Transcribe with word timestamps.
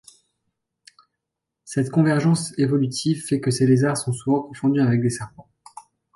Cette 1.63 1.91
convergence 1.91 2.57
évolutive 2.57 3.23
fait 3.23 3.39
que 3.39 3.51
ces 3.51 3.67
lézards 3.67 3.97
sont 3.99 4.13
souvent 4.13 4.41
confondus 4.41 4.81
avec 4.81 4.99
des 4.99 5.11
serpents. 5.11 5.47